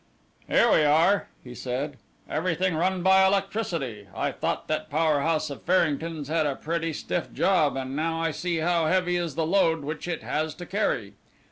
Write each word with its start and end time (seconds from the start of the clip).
"Here 0.47 0.71
we 0.71 0.83
are," 0.83 1.27
he 1.43 1.53
said 1.53 1.97
"everything 2.27 2.73
run 2.75 3.03
by 3.03 3.23
electricity. 3.23 4.07
I 4.15 4.31
thought 4.31 4.67
that 4.67 4.89
power 4.89 5.19
house 5.19 5.51
of 5.51 5.61
Farrington's 5.61 6.27
had 6.27 6.47
a 6.47 6.55
pretty 6.55 6.91
stiff 6.91 7.31
job, 7.31 7.77
and 7.77 7.95
now 7.95 8.19
I 8.19 8.31
see 8.31 8.57
how 8.57 8.87
heavy 8.87 9.15
is 9.15 9.35
the 9.35 9.45
load 9.45 9.83
which 9.83 10.07
it 10.07 10.23
has 10.23 10.55
to 10.55 10.65
carry. 10.65 11.13